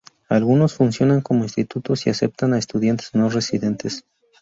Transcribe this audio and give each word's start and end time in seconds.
Algunos 0.29 0.73
funcionan 0.73 1.21
como 1.21 1.43
institutos 1.43 2.07
y 2.07 2.09
aceptan 2.09 2.55
a 2.55 2.57
estudiantes 2.57 3.13
no 3.13 3.29
residentes. 3.29 4.03